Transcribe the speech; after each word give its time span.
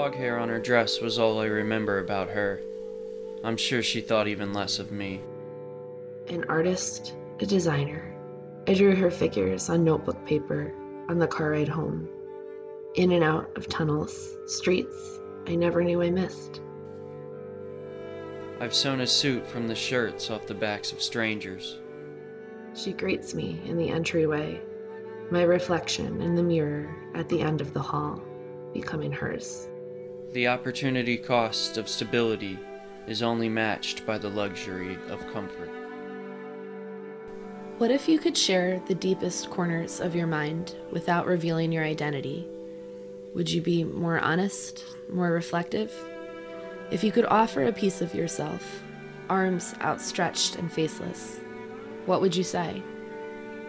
dog 0.00 0.14
hair 0.14 0.38
on 0.38 0.48
her 0.48 0.58
dress 0.58 1.02
was 1.02 1.18
all 1.18 1.40
I 1.40 1.44
remember 1.44 1.98
about 1.98 2.30
her. 2.30 2.62
I'm 3.44 3.58
sure 3.58 3.82
she 3.82 4.00
thought 4.00 4.28
even 4.28 4.54
less 4.54 4.78
of 4.78 4.90
me. 4.90 5.20
An 6.28 6.42
artist, 6.48 7.14
a 7.40 7.44
designer. 7.44 8.16
I 8.66 8.72
drew 8.72 8.96
her 8.96 9.10
figures 9.10 9.68
on 9.68 9.84
notebook 9.84 10.24
paper 10.24 10.72
on 11.10 11.18
the 11.18 11.26
car 11.26 11.50
ride 11.50 11.68
home. 11.68 12.08
In 12.94 13.12
and 13.12 13.22
out 13.22 13.54
of 13.58 13.68
tunnels, 13.68 14.38
streets 14.46 15.20
I 15.46 15.54
never 15.54 15.84
knew 15.84 16.00
I 16.00 16.08
missed. 16.08 16.62
I've 18.58 18.74
sewn 18.74 19.02
a 19.02 19.06
suit 19.06 19.46
from 19.46 19.68
the 19.68 19.74
shirts 19.74 20.30
off 20.30 20.46
the 20.46 20.54
backs 20.54 20.92
of 20.92 21.02
strangers. 21.02 21.76
She 22.74 22.94
greets 22.94 23.34
me 23.34 23.60
in 23.66 23.76
the 23.76 23.90
entryway, 23.90 24.62
my 25.30 25.42
reflection 25.42 26.22
in 26.22 26.36
the 26.36 26.42
mirror 26.42 26.88
at 27.14 27.28
the 27.28 27.42
end 27.42 27.60
of 27.60 27.74
the 27.74 27.82
hall, 27.82 28.22
becoming 28.72 29.12
hers. 29.12 29.68
The 30.32 30.46
opportunity 30.46 31.16
cost 31.16 31.76
of 31.76 31.88
stability 31.88 32.56
is 33.08 33.20
only 33.20 33.48
matched 33.48 34.06
by 34.06 34.16
the 34.16 34.28
luxury 34.28 34.96
of 35.08 35.26
comfort. 35.32 35.68
What 37.78 37.90
if 37.90 38.08
you 38.08 38.20
could 38.20 38.38
share 38.38 38.80
the 38.86 38.94
deepest 38.94 39.50
corners 39.50 39.98
of 39.98 40.14
your 40.14 40.28
mind 40.28 40.76
without 40.92 41.26
revealing 41.26 41.72
your 41.72 41.82
identity? 41.82 42.46
Would 43.34 43.50
you 43.50 43.60
be 43.60 43.82
more 43.82 44.20
honest, 44.20 44.84
more 45.12 45.32
reflective? 45.32 45.92
If 46.92 47.02
you 47.02 47.10
could 47.10 47.24
offer 47.24 47.64
a 47.64 47.72
piece 47.72 48.00
of 48.00 48.14
yourself, 48.14 48.84
arms 49.28 49.74
outstretched 49.80 50.54
and 50.54 50.72
faceless, 50.72 51.40
what 52.06 52.20
would 52.20 52.36
you 52.36 52.44
say? 52.44 52.84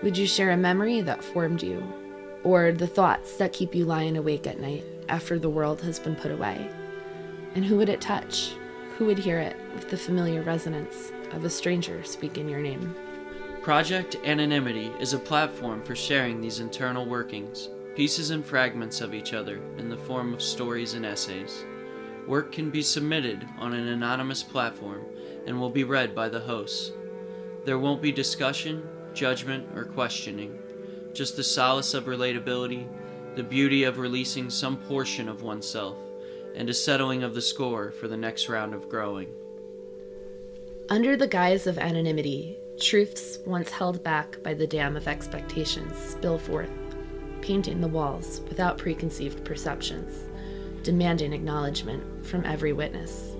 Would 0.03 0.15
you 0.15 0.27
share 0.27 0.51
a 0.51 0.57
memory 0.57 1.01
that 1.01 1.23
formed 1.23 1.63
you, 1.63 1.83
or 2.43 2.71
the 2.71 2.85
thoughts 2.85 3.37
that 3.37 3.51
keep 3.51 3.73
you 3.73 3.85
lying 3.85 4.15
awake 4.15 4.45
at 4.45 4.59
night 4.59 4.83
after 5.11 5.37
the 5.37 5.49
world 5.49 5.81
has 5.81 5.99
been 5.99 6.15
put 6.15 6.31
away? 6.31 6.71
And 7.53 7.65
who 7.65 7.75
would 7.77 7.89
it 7.89 8.01
touch? 8.01 8.53
Who 8.97 9.05
would 9.05 9.19
hear 9.19 9.39
it 9.39 9.57
with 9.75 9.89
the 9.89 9.97
familiar 9.97 10.41
resonance 10.41 11.11
of 11.33 11.43
a 11.43 11.49
stranger 11.49 12.03
speaking 12.03 12.47
your 12.47 12.61
name? 12.61 12.95
Project 13.61 14.15
Anonymity 14.23 14.91
is 14.99 15.13
a 15.13 15.19
platform 15.19 15.83
for 15.83 15.95
sharing 15.95 16.39
these 16.39 16.59
internal 16.59 17.05
workings, 17.05 17.69
pieces 17.95 18.31
and 18.31 18.43
fragments 18.43 19.01
of 19.01 19.13
each 19.13 19.33
other 19.33 19.61
in 19.77 19.89
the 19.89 19.97
form 19.97 20.33
of 20.33 20.41
stories 20.41 20.93
and 20.93 21.05
essays. 21.05 21.65
Work 22.25 22.53
can 22.53 22.69
be 22.69 22.81
submitted 22.81 23.45
on 23.59 23.73
an 23.73 23.89
anonymous 23.89 24.43
platform 24.43 25.03
and 25.45 25.59
will 25.59 25.69
be 25.69 25.83
read 25.83 26.15
by 26.15 26.29
the 26.29 26.39
hosts. 26.39 26.91
There 27.65 27.79
won't 27.79 28.01
be 28.01 28.11
discussion, 28.13 28.87
judgment, 29.13 29.67
or 29.75 29.83
questioning, 29.83 30.57
just 31.13 31.35
the 31.35 31.43
solace 31.43 31.93
of 31.93 32.05
relatability, 32.05 32.87
the 33.35 33.43
beauty 33.43 33.83
of 33.85 33.97
releasing 33.97 34.49
some 34.49 34.77
portion 34.77 35.29
of 35.29 35.41
oneself, 35.41 35.97
and 36.55 36.69
a 36.69 36.73
settling 36.73 37.23
of 37.23 37.33
the 37.33 37.41
score 37.41 37.91
for 37.91 38.07
the 38.07 38.17
next 38.17 38.49
round 38.49 38.73
of 38.73 38.89
growing. 38.89 39.29
Under 40.89 41.15
the 41.15 41.27
guise 41.27 41.67
of 41.67 41.77
anonymity, 41.77 42.57
truths 42.77 43.39
once 43.45 43.69
held 43.69 44.03
back 44.03 44.41
by 44.43 44.53
the 44.53 44.67
dam 44.67 44.97
of 44.97 45.07
expectations 45.07 45.95
spill 45.97 46.37
forth, 46.37 46.71
painting 47.41 47.79
the 47.79 47.87
walls 47.87 48.41
without 48.49 48.77
preconceived 48.77 49.45
perceptions, 49.45 50.27
demanding 50.83 51.31
acknowledgement 51.31 52.25
from 52.25 52.43
every 52.45 52.73
witness. 52.73 53.35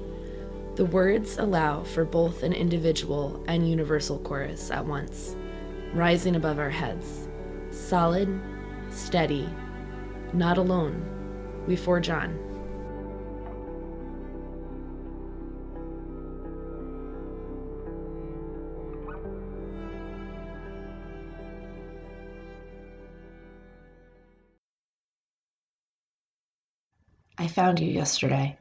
The 0.76 0.86
words 0.86 1.38
allow 1.38 1.84
for 1.84 2.06
both 2.06 2.44
an 2.44 2.54
individual 2.54 3.44
and 3.48 3.70
universal 3.70 4.20
chorus 4.20 4.72
at 4.72 4.86
once, 4.86 5.36
rising 5.94 6.38
above 6.38 6.60
our 6.60 6.70
heads, 6.70 7.28
solid, 7.72 8.40
steady, 8.90 9.50
not 10.34 10.58
alone. 10.58 11.06
We 11.68 11.76
forge 11.76 12.10
on. 12.10 12.38
I 27.38 27.48
found 27.48 27.80
you 27.80 27.90
yesterday, 27.92 28.60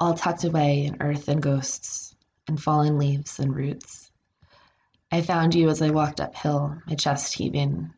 all 0.00 0.14
tucked 0.14 0.42
away 0.42 0.84
in 0.84 0.96
earth 1.00 1.28
and 1.28 1.40
ghosts, 1.40 2.16
and 2.48 2.60
fallen 2.60 2.98
leaves 2.98 3.38
and 3.38 3.54
roots. 3.54 4.10
I 5.12 5.22
found 5.22 5.54
you 5.54 5.68
as 5.68 5.80
I 5.80 5.90
walked 5.90 6.20
uphill, 6.20 6.76
my 6.88 6.96
chest 6.96 7.34
heaving. 7.34 7.92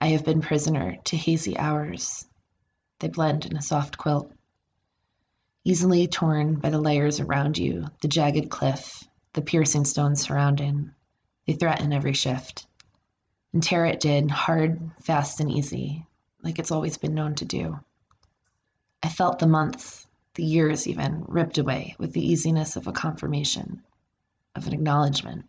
I 0.00 0.08
have 0.08 0.24
been 0.24 0.40
prisoner 0.40 0.96
to 1.06 1.16
hazy 1.16 1.58
hours. 1.58 2.24
They 3.00 3.08
blend 3.08 3.46
in 3.46 3.56
a 3.56 3.62
soft 3.62 3.98
quilt. 3.98 4.32
Easily 5.64 6.06
torn 6.06 6.54
by 6.54 6.70
the 6.70 6.80
layers 6.80 7.18
around 7.18 7.58
you, 7.58 7.86
the 8.00 8.06
jagged 8.06 8.48
cliff, 8.48 9.02
the 9.32 9.42
piercing 9.42 9.84
stones 9.84 10.20
surrounding, 10.20 10.92
they 11.46 11.54
threaten 11.54 11.92
every 11.92 12.12
shift. 12.12 12.66
And 13.52 13.60
tear 13.60 13.86
it 13.86 13.98
did, 13.98 14.30
hard, 14.30 14.90
fast, 15.00 15.40
and 15.40 15.50
easy, 15.50 16.06
like 16.42 16.60
it's 16.60 16.70
always 16.70 16.96
been 16.96 17.14
known 17.14 17.34
to 17.36 17.44
do. 17.44 17.80
I 19.02 19.08
felt 19.08 19.40
the 19.40 19.46
months, 19.48 20.06
the 20.34 20.44
years 20.44 20.86
even, 20.86 21.24
ripped 21.26 21.58
away 21.58 21.96
with 21.98 22.12
the 22.12 22.24
easiness 22.24 22.76
of 22.76 22.86
a 22.86 22.92
confirmation, 22.92 23.82
of 24.54 24.66
an 24.68 24.74
acknowledgement. 24.74 25.48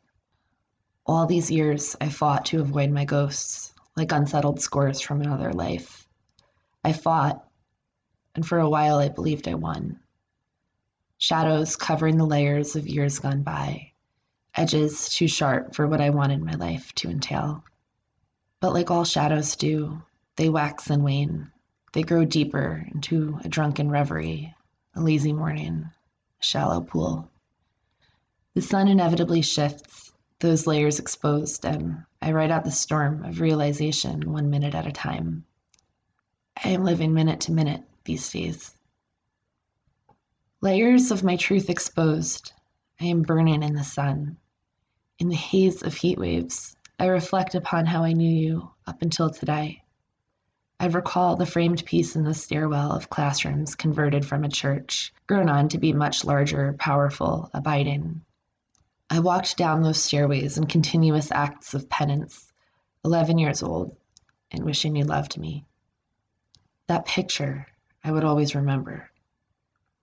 All 1.06 1.28
these 1.28 1.52
years 1.52 1.96
I 2.02 2.10
fought 2.10 2.46
to 2.46 2.62
avoid 2.62 2.90
my 2.90 3.06
ghosts, 3.06 3.74
like 4.00 4.12
unsettled 4.14 4.62
scores 4.62 5.02
from 5.02 5.22
another 5.22 5.52
life. 5.52 6.08
I 6.84 6.94
fought, 6.94 7.46
and 8.34 8.46
for 8.46 8.58
a 8.58 8.70
while 8.70 8.98
I 8.98 9.10
believed 9.10 9.48
I 9.48 9.56
won. 9.56 10.00
Shadows 11.18 11.76
covering 11.76 12.18
the 12.18 12.26
layers 12.26 12.78
of 12.78 12.88
years 12.88 13.20
gone 13.20 13.44
by, 13.44 13.92
edges 14.56 15.10
too 15.10 15.28
sharp 15.28 15.76
for 15.76 15.86
what 15.86 16.00
I 16.00 16.12
wanted 16.12 16.42
my 16.42 16.54
life 16.54 16.94
to 16.96 17.10
entail. 17.10 17.66
But 18.62 18.74
like 18.74 18.90
all 18.90 19.04
shadows 19.04 19.58
do, 19.58 20.02
they 20.38 20.48
wax 20.48 20.90
and 20.90 21.04
wane, 21.04 21.52
they 21.92 22.04
grow 22.04 22.24
deeper 22.24 22.88
into 22.94 23.38
a 23.44 23.50
drunken 23.50 23.92
reverie, 23.92 24.56
a 24.96 25.02
lazy 25.02 25.34
morning, 25.34 25.90
a 26.42 26.44
shallow 26.46 26.80
pool. 26.80 27.30
The 28.54 28.62
sun 28.62 28.88
inevitably 28.88 29.42
shifts, 29.42 30.14
those 30.40 30.66
layers 30.66 31.00
exposed, 31.00 31.66
and 31.66 32.06
I 32.22 32.32
ride 32.32 32.52
out 32.52 32.66
the 32.66 32.72
storm 32.72 33.24
of 33.24 33.40
realization 33.40 34.32
one 34.32 34.50
minute 34.50 34.76
at 34.76 34.88
a 34.88 34.92
time. 34.92 35.46
I 36.64 36.70
am 36.70 36.84
living 36.84 37.14
minute 37.14 37.42
to 37.42 37.54
minute 37.54 37.84
these 38.04 38.30
days. 38.32 38.76
Layers 40.62 41.12
of 41.12 41.24
my 41.24 41.38
truth 41.38 41.70
exposed, 41.70 42.52
I 43.00 43.06
am 43.06 43.22
burning 43.22 43.64
in 43.64 43.76
the 43.76 43.84
sun. 43.84 44.38
In 45.20 45.30
the 45.30 45.36
haze 45.36 45.82
of 45.84 45.96
heat 45.96 46.18
waves, 46.18 46.76
I 47.00 47.06
reflect 47.06 47.56
upon 47.56 47.86
how 47.86 48.04
I 48.04 48.12
knew 48.12 48.30
you 48.30 48.72
up 48.86 49.02
until 49.02 49.30
today. 49.30 49.84
I 50.82 50.88
recall 50.88 51.38
the 51.38 51.46
framed 51.46 51.86
piece 51.86 52.16
in 52.16 52.24
the 52.24 52.34
stairwell 52.34 52.92
of 52.92 53.10
classrooms 53.10 53.76
converted 53.76 54.26
from 54.26 54.44
a 54.44 54.50
church, 54.50 55.14
grown 55.28 55.50
on 55.50 55.70
to 55.70 55.78
be 55.78 55.94
much 55.94 56.26
larger, 56.26 56.74
powerful, 56.74 57.50
abiding. 57.54 58.22
I 59.12 59.20
walked 59.20 59.58
down 59.58 59.82
those 59.82 60.04
stairways 60.04 60.58
in 60.58 60.68
continuous 60.68 61.32
acts 61.32 61.74
of 61.74 61.90
penance, 61.90 62.54
11 63.04 63.40
years 63.40 63.64
old, 63.64 63.98
and 64.52 64.64
wishing 64.64 64.96
you 64.96 65.04
loved 65.04 65.38
me. 65.38 65.66
That 66.88 67.06
picture 67.06 67.66
I 68.04 68.12
would 68.12 68.24
always 68.24 68.54
remember. 68.54 69.10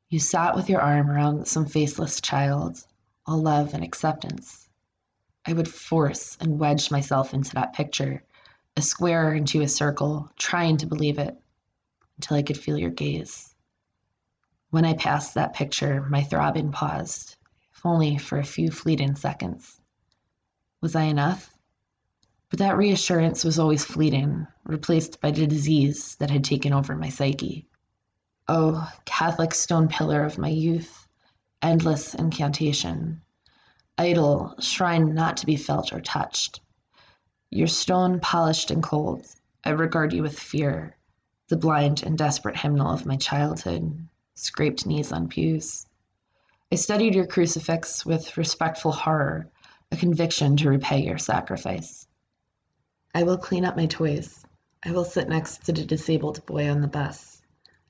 You 0.09 0.19
sat 0.19 0.57
with 0.57 0.69
your 0.69 0.81
arm 0.81 1.09
around 1.09 1.47
some 1.47 1.67
faceless 1.67 2.21
child, 2.21 2.85
all 3.27 3.41
love 3.41 3.75
and 3.75 3.85
acceptance. 3.85 4.69
I 5.45 5.53
would 5.53 5.69
force 5.69 6.37
and 6.41 6.59
wedge 6.59 6.91
myself 6.91 7.33
into 7.33 7.55
that 7.55 7.75
picture 7.75 8.25
a 8.77 8.83
square 8.83 9.33
into 9.33 9.63
a 9.63 9.69
circle, 9.69 10.31
trying 10.37 10.77
to 10.79 10.87
believe 10.87 11.19
it 11.19 11.41
until 12.17 12.37
I 12.37 12.43
could 12.43 12.59
feel 12.59 12.77
your 12.77 12.91
gaze. 12.91 13.55
When 14.71 14.85
I 14.85 14.95
passed 14.95 15.35
that 15.35 15.55
picture, 15.55 16.03
my 16.03 16.23
throbbing 16.23 16.73
paused, 16.73 17.37
if 17.77 17.85
only 17.85 18.17
for 18.17 18.39
a 18.39 18.45
few 18.45 18.71
fleeting 18.71 19.15
seconds. 19.15 19.83
Was 20.81 20.97
I 20.97 21.03
enough? 21.03 21.55
But 22.49 22.61
that 22.61 22.79
reassurance 22.79 23.45
was 23.45 23.59
always 23.59 23.85
fleeting, 23.85 24.47
replaced 24.65 25.21
by 25.21 25.31
the 25.31 25.47
disease 25.47 26.17
that 26.17 26.31
had 26.31 26.43
taken 26.43 26.73
over 26.73 26.97
my 26.97 27.11
psyche. 27.11 27.69
Oh, 28.49 28.91
Catholic 29.05 29.53
stone 29.53 29.89
pillar 29.89 30.25
of 30.25 30.39
my 30.39 30.49
youth, 30.49 31.07
endless 31.61 32.15
incantation, 32.15 33.21
idol, 33.99 34.55
shrine 34.59 35.13
not 35.13 35.37
to 35.39 35.47
be 35.47 35.57
felt 35.57 35.93
or 35.93 36.01
touched. 36.01 36.61
Your 37.51 37.69
stone 37.69 38.21
polished 38.21 38.71
and 38.71 38.83
cold, 38.83 39.27
I 39.65 39.71
regard 39.71 40.15
you 40.15 40.23
with 40.23 40.39
fear, 40.39 40.97
the 41.49 41.59
blind 41.59 42.03
and 42.03 42.17
desperate 42.17 42.57
hymnal 42.57 42.91
of 42.91 43.05
my 43.05 43.17
childhood, 43.17 44.09
scraped 44.35 44.87
knees 44.87 45.13
on 45.13 45.29
pews. 45.29 45.86
I 46.73 46.75
studied 46.75 47.15
your 47.15 47.29
crucifix 47.29 48.05
with 48.05 48.37
respectful 48.37 48.91
horror, 48.91 49.49
a 49.93 49.97
conviction 49.97 50.57
to 50.57 50.69
repay 50.69 51.05
your 51.05 51.17
sacrifice. 51.17 52.09
I 53.15 53.23
will 53.23 53.39
clean 53.39 53.65
up 53.65 53.77
my 53.77 53.87
toys. 53.87 54.45
I 54.85 54.91
will 54.91 55.05
sit 55.05 55.29
next 55.29 55.67
to 55.67 55.73
the 55.73 55.85
disabled 55.85 56.45
boy 56.45 56.69
on 56.69 56.81
the 56.81 56.89
bus. 56.89 57.41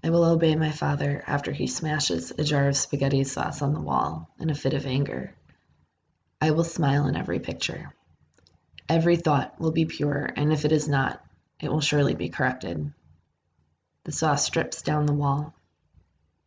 I 0.05 0.11
will 0.11 0.25
obey 0.25 0.56
my 0.56 0.73
father 0.73 1.25
after 1.26 1.52
he 1.52 1.67
smashes 1.67 2.32
a 2.37 2.44
jar 2.44 2.69
of 2.69 2.76
spaghetti 2.76 3.25
sauce 3.25 3.62
on 3.62 3.73
the 3.73 3.81
wall 3.81 4.28
in 4.38 4.50
a 4.50 4.55
fit 4.55 4.75
of 4.75 4.84
anger. 4.84 5.34
I 6.43 6.50
will 6.50 6.62
smile 6.62 7.06
in 7.06 7.17
every 7.17 7.40
picture. 7.40 7.94
Every 8.90 9.17
thought 9.17 9.58
will 9.58 9.73
be 9.73 9.87
pure, 9.87 10.31
and 10.37 10.52
if 10.52 10.67
it 10.67 10.73
is 10.73 10.87
not, 10.87 11.25
it 11.61 11.73
will 11.73 11.81
surely 11.81 12.14
be 12.14 12.28
corrected. 12.28 12.93
The 14.05 14.12
sauce 14.12 14.50
drips 14.50 14.82
down 14.82 15.06
the 15.06 15.14
wall. 15.14 15.55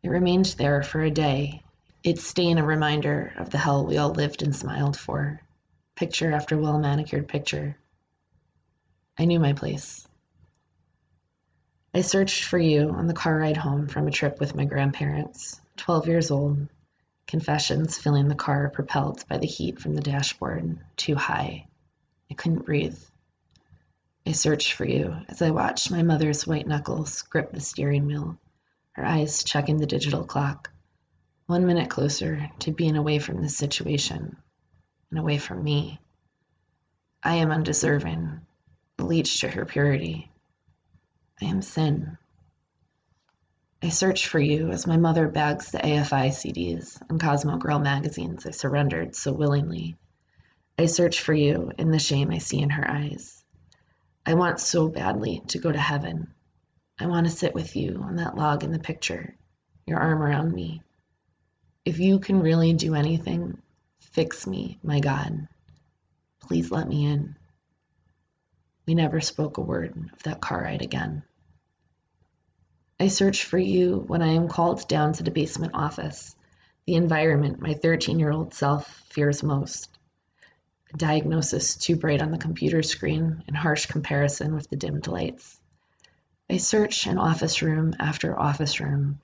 It 0.04 0.10
remained 0.10 0.46
there 0.58 0.84
for 0.84 1.02
a 1.02 1.10
day, 1.10 1.64
its 2.02 2.24
stain 2.24 2.56
a 2.58 2.64
reminder 2.64 3.32
of 3.36 3.50
the 3.50 3.58
hell 3.58 3.84
we 3.84 3.98
all 3.98 4.10
lived 4.10 4.42
and 4.42 4.56
smiled 4.56 4.96
for, 4.96 5.40
picture 5.94 6.32
after 6.32 6.56
well 6.56 6.78
manicured 6.78 7.28
picture. 7.28 7.76
I 9.18 9.26
knew 9.26 9.38
my 9.38 9.52
place. 9.52 10.06
I 11.92 12.00
searched 12.00 12.44
for 12.44 12.58
you 12.58 12.90
on 12.90 13.06
the 13.06 13.12
car 13.14 13.36
ride 13.36 13.56
home 13.56 13.88
from 13.88 14.06
a 14.06 14.12
trip 14.12 14.40
with 14.40 14.54
my 14.54 14.64
grandparents, 14.64 15.60
12 15.76 16.06
years 16.06 16.30
old, 16.30 16.68
confessions 17.26 17.98
filling 17.98 18.28
the 18.28 18.34
car 18.34 18.70
propelled 18.70 19.26
by 19.28 19.38
the 19.38 19.46
heat 19.46 19.78
from 19.78 19.94
the 19.94 20.00
dashboard, 20.00 20.78
too 20.96 21.16
high. 21.16 21.66
I 22.30 22.34
couldn't 22.34 22.64
breathe. 22.64 22.98
I 24.26 24.32
searched 24.32 24.72
for 24.72 24.84
you 24.84 25.16
as 25.28 25.42
I 25.42 25.50
watched 25.50 25.90
my 25.90 26.02
mother's 26.02 26.46
white 26.46 26.66
knuckles 26.66 27.22
grip 27.22 27.52
the 27.52 27.60
steering 27.60 28.06
wheel, 28.06 28.38
her 28.92 29.04
eyes 29.04 29.44
checking 29.44 29.78
the 29.78 29.86
digital 29.86 30.24
clock. 30.24 30.70
One 31.50 31.66
minute 31.66 31.90
closer 31.90 32.48
to 32.60 32.70
being 32.70 32.94
away 32.94 33.18
from 33.18 33.42
this 33.42 33.56
situation 33.56 34.36
and 35.10 35.18
away 35.18 35.38
from 35.38 35.64
me. 35.64 35.98
I 37.24 37.34
am 37.38 37.50
undeserving, 37.50 38.42
bleached 38.96 39.40
to 39.40 39.48
her 39.48 39.64
purity. 39.64 40.30
I 41.42 41.46
am 41.46 41.60
sin. 41.60 42.16
I 43.82 43.88
search 43.88 44.28
for 44.28 44.38
you 44.38 44.70
as 44.70 44.86
my 44.86 44.96
mother 44.96 45.26
bags 45.26 45.72
the 45.72 45.78
AFI 45.78 46.28
CDs 46.28 47.02
and 47.10 47.20
Cosmo 47.20 47.56
Girl 47.56 47.80
magazines 47.80 48.46
I 48.46 48.52
surrendered 48.52 49.16
so 49.16 49.32
willingly. 49.32 49.96
I 50.78 50.86
search 50.86 51.20
for 51.20 51.34
you 51.34 51.72
in 51.76 51.90
the 51.90 51.98
shame 51.98 52.30
I 52.30 52.38
see 52.38 52.60
in 52.60 52.70
her 52.70 52.88
eyes. 52.88 53.42
I 54.24 54.34
want 54.34 54.60
so 54.60 54.88
badly 54.88 55.42
to 55.48 55.58
go 55.58 55.72
to 55.72 55.80
heaven. 55.80 56.32
I 57.00 57.06
want 57.06 57.26
to 57.26 57.32
sit 57.32 57.56
with 57.56 57.74
you 57.74 58.00
on 58.04 58.14
that 58.18 58.36
log 58.36 58.62
in 58.62 58.70
the 58.70 58.78
picture, 58.78 59.34
your 59.84 59.98
arm 59.98 60.22
around 60.22 60.52
me. 60.52 60.84
If 61.84 61.98
you 61.98 62.18
can 62.18 62.40
really 62.40 62.74
do 62.74 62.94
anything, 62.94 63.60
fix 64.00 64.46
me, 64.46 64.78
my 64.82 65.00
God. 65.00 65.48
Please 66.40 66.70
let 66.70 66.86
me 66.86 67.06
in. 67.06 67.36
We 68.86 68.94
never 68.94 69.20
spoke 69.20 69.56
a 69.56 69.62
word 69.62 70.10
of 70.12 70.22
that 70.24 70.40
car 70.40 70.62
ride 70.62 70.82
again. 70.82 71.22
I 72.98 73.08
search 73.08 73.44
for 73.44 73.56
you 73.56 74.04
when 74.06 74.20
I 74.20 74.32
am 74.32 74.48
called 74.48 74.86
down 74.88 75.14
to 75.14 75.22
the 75.22 75.30
basement 75.30 75.74
office, 75.74 76.36
the 76.86 76.96
environment 76.96 77.62
my 77.62 77.72
13 77.72 78.18
year 78.18 78.30
old 78.30 78.52
self 78.52 78.86
fears 79.08 79.42
most. 79.42 79.88
A 80.92 80.98
diagnosis 80.98 81.76
too 81.76 81.96
bright 81.96 82.20
on 82.20 82.30
the 82.30 82.36
computer 82.36 82.82
screen 82.82 83.42
in 83.48 83.54
harsh 83.54 83.86
comparison 83.86 84.54
with 84.54 84.68
the 84.68 84.76
dimmed 84.76 85.06
lights. 85.06 85.58
I 86.50 86.58
search 86.58 87.06
in 87.06 87.16
office 87.16 87.62
room 87.62 87.94
after 87.98 88.38
office 88.38 88.80
room, 88.80 89.20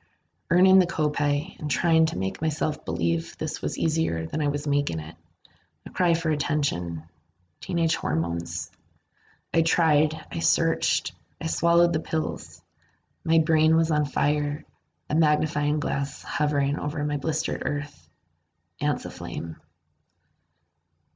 earning 0.51 0.79
the 0.79 0.87
copay 0.87 1.59
and 1.59 1.71
trying 1.71 2.07
to 2.07 2.19
make 2.19 2.41
myself 2.41 2.85
believe 2.85 3.37
this 3.37 3.61
was 3.61 3.79
easier 3.79 4.27
than 4.27 4.41
I 4.41 4.49
was 4.49 4.67
making 4.67 5.01
it. 5.01 5.17
A 5.87 5.91
cry 5.91 6.15
for 6.15 6.31
attention, 6.31 7.03
teenage 7.61 7.97
hormones. 7.97 8.71
I 9.53 9.63
tried, 9.63 10.15
I 10.31 10.39
searched, 10.39 11.13
I 11.41 11.47
swallowed 11.47 11.93
the 11.93 12.01
pills. 12.01 12.63
My 13.25 13.39
brain 13.39 13.77
was 13.77 13.91
on 13.91 14.05
fire, 14.05 14.65
a 15.11 15.15
magnifying 15.15 15.81
glass 15.81 16.23
hovering 16.23 16.79
over 16.79 17.03
my 17.05 17.17
blistered 17.17 17.63
earth. 17.65 18.09
Ants 18.81 19.05
aflame. 19.05 19.57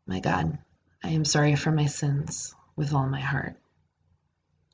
My 0.06 0.20
God, 0.20 0.58
I 1.04 1.10
am 1.10 1.24
sorry 1.24 1.54
for 1.54 1.70
my 1.70 1.86
sins 1.86 2.54
with 2.74 2.92
all 2.92 3.06
my 3.06 3.20
heart. 3.20 3.56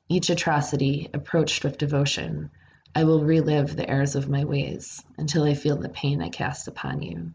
Each 0.09 0.29
atrocity 0.29 1.09
approached 1.13 1.63
with 1.63 1.77
devotion, 1.77 2.49
I 2.95 3.03
will 3.03 3.23
relive 3.23 3.75
the 3.75 3.89
errors 3.89 4.15
of 4.15 4.29
my 4.29 4.45
ways 4.45 5.03
until 5.17 5.43
I 5.43 5.53
feel 5.53 5.77
the 5.77 5.89
pain 5.89 6.21
I 6.21 6.29
cast 6.29 6.67
upon 6.67 7.01
you. 7.01 7.33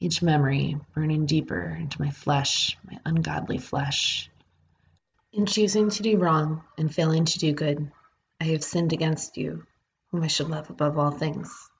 Each 0.00 0.22
memory 0.22 0.78
burning 0.94 1.26
deeper 1.26 1.62
into 1.62 2.02
my 2.02 2.10
flesh, 2.10 2.76
my 2.84 2.98
ungodly 3.04 3.58
flesh. 3.58 4.30
In 5.32 5.46
choosing 5.46 5.90
to 5.90 6.02
do 6.02 6.18
wrong 6.18 6.62
and 6.76 6.94
failing 6.94 7.24
to 7.24 7.38
do 7.38 7.52
good, 7.52 7.90
I 8.40 8.44
have 8.44 8.64
sinned 8.64 8.92
against 8.92 9.36
you, 9.36 9.66
whom 10.10 10.22
I 10.22 10.26
should 10.26 10.48
love 10.48 10.70
above 10.70 10.98
all 10.98 11.10
things. 11.10 11.70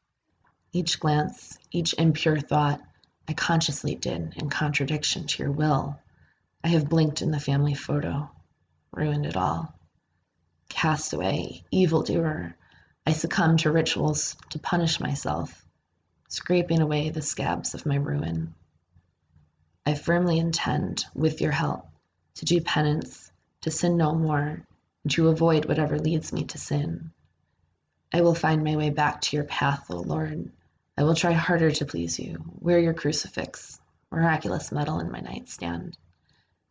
Each 0.72 0.98
glance, 0.98 1.58
each 1.70 1.94
impure 1.94 2.40
thought, 2.40 2.80
I 3.28 3.32
consciously 3.32 3.94
did 3.94 4.34
in 4.36 4.50
contradiction 4.50 5.26
to 5.26 5.42
your 5.42 5.52
will. 5.52 5.98
I 6.62 6.68
have 6.68 6.88
blinked 6.88 7.22
in 7.22 7.30
the 7.30 7.40
family 7.40 7.74
photo, 7.74 8.30
ruined 8.92 9.26
it 9.26 9.36
all. 9.36 9.74
Castaway, 10.68 11.64
evildoer, 11.70 12.56
I 13.06 13.12
succumb 13.12 13.58
to 13.58 13.70
rituals 13.70 14.34
to 14.50 14.58
punish 14.58 14.98
myself, 14.98 15.64
scraping 16.28 16.80
away 16.80 17.10
the 17.10 17.20
scabs 17.20 17.74
of 17.74 17.84
my 17.84 17.96
ruin. 17.96 18.54
I 19.84 19.94
firmly 19.94 20.38
intend, 20.38 21.04
with 21.14 21.42
your 21.42 21.52
help, 21.52 21.86
to 22.36 22.46
do 22.46 22.62
penance, 22.62 23.30
to 23.60 23.70
sin 23.70 23.98
no 23.98 24.14
more, 24.14 24.66
and 25.02 25.12
to 25.12 25.28
avoid 25.28 25.66
whatever 25.66 25.98
leads 25.98 26.32
me 26.32 26.44
to 26.44 26.56
sin. 26.56 27.10
I 28.10 28.22
will 28.22 28.34
find 28.34 28.64
my 28.64 28.76
way 28.76 28.88
back 28.88 29.20
to 29.22 29.36
your 29.36 29.44
path, 29.44 29.90
O 29.90 29.96
Lord. 29.96 30.50
I 30.96 31.02
will 31.02 31.14
try 31.14 31.32
harder 31.32 31.72
to 31.72 31.84
please 31.84 32.18
you, 32.18 32.42
wear 32.58 32.78
your 32.78 32.94
crucifix, 32.94 33.78
miraculous 34.10 34.72
medal 34.72 35.00
in 35.00 35.12
my 35.12 35.20
nightstand. 35.20 35.98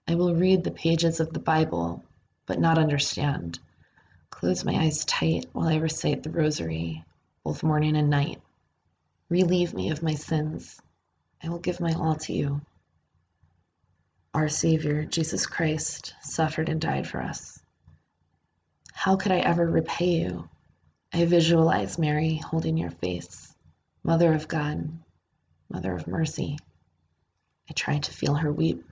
I 0.08 0.16
will 0.16 0.34
read 0.34 0.64
the 0.64 0.72
pages 0.72 1.20
of 1.20 1.32
the 1.32 1.40
Bible, 1.40 2.04
but 2.48 2.60
not 2.60 2.80
understand. 2.80 3.60
Close 4.44 4.66
my 4.66 4.76
eyes 4.76 5.06
tight 5.06 5.46
while 5.54 5.70
I 5.70 5.78
recite 5.78 6.22
the 6.22 6.30
rosary, 6.30 7.06
both 7.46 7.64
morning 7.64 7.96
and 7.96 8.10
night. 8.10 8.42
Relieve 9.30 9.74
me 9.74 9.90
of 9.90 10.04
my 10.04 10.16
sins. 10.16 10.82
I 11.42 11.48
will 11.48 11.60
give 11.60 11.80
my 11.80 11.94
all 11.94 12.16
to 12.16 12.34
you. 12.34 12.60
Our 14.34 14.50
Savior, 14.50 15.06
Jesus 15.06 15.46
Christ, 15.46 16.14
suffered 16.22 16.68
and 16.68 16.82
died 16.82 17.08
for 17.08 17.22
us. 17.22 17.58
How 18.92 19.16
could 19.16 19.32
I 19.32 19.40
ever 19.40 19.66
repay 19.66 20.24
you? 20.24 20.50
I 21.14 21.24
visualize 21.24 21.98
Mary 21.98 22.36
holding 22.36 22.76
your 22.76 22.92
face, 22.92 23.56
Mother 24.04 24.34
of 24.34 24.50
God, 24.50 24.92
Mother 25.70 25.96
of 25.96 26.06
Mercy. 26.06 26.58
I 27.70 27.74
try 27.74 27.98
to 27.98 28.12
feel 28.12 28.36
her 28.36 28.52
weep. 28.52 28.84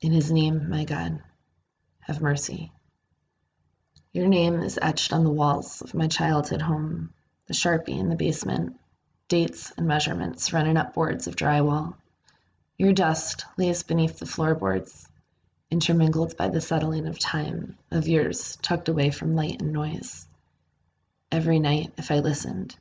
In 0.00 0.12
His 0.12 0.30
name, 0.30 0.70
my 0.70 0.84
God, 0.84 1.20
have 2.02 2.20
mercy. 2.20 2.70
Your 4.12 4.26
name 4.26 4.60
is 4.60 4.76
etched 4.82 5.12
on 5.12 5.22
the 5.22 5.30
walls 5.30 5.82
of 5.82 5.94
my 5.94 6.08
childhood 6.08 6.62
home, 6.62 7.14
the 7.46 7.54
sharpie 7.54 7.96
in 7.96 8.08
the 8.08 8.16
basement, 8.16 8.76
dates 9.28 9.70
and 9.76 9.86
measurements 9.86 10.52
running 10.52 10.76
up 10.76 10.94
boards 10.94 11.28
of 11.28 11.36
drywall. 11.36 11.94
Your 12.76 12.92
dust 12.92 13.44
lays 13.56 13.84
beneath 13.84 14.18
the 14.18 14.26
floorboards, 14.26 15.08
intermingled 15.70 16.36
by 16.36 16.48
the 16.48 16.60
settling 16.60 17.06
of 17.06 17.20
time, 17.20 17.78
of 17.92 18.08
years 18.08 18.58
tucked 18.62 18.88
away 18.88 19.10
from 19.10 19.36
light 19.36 19.62
and 19.62 19.72
noise. 19.72 20.26
Every 21.30 21.60
night, 21.60 21.92
if 21.96 22.10
I 22.10 22.18
listened, 22.18 22.74